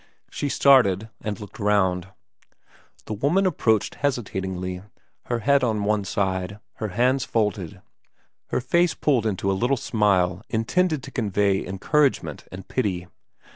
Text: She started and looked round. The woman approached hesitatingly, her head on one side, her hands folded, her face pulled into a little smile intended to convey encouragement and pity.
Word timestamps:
She 0.31 0.49
started 0.49 1.09
and 1.21 1.39
looked 1.39 1.59
round. 1.59 2.07
The 3.05 3.13
woman 3.13 3.45
approached 3.45 3.93
hesitatingly, 4.01 4.81
her 5.27 5.41
head 5.41 5.63
on 5.63 5.83
one 5.83 6.05
side, 6.05 6.57
her 6.77 6.87
hands 6.87 7.23
folded, 7.23 7.83
her 8.47 8.61
face 8.61 8.95
pulled 8.95 9.27
into 9.27 9.51
a 9.51 9.53
little 9.53 9.77
smile 9.77 10.41
intended 10.49 11.03
to 11.03 11.11
convey 11.11 11.63
encouragement 11.67 12.45
and 12.51 12.67
pity. 12.67 13.09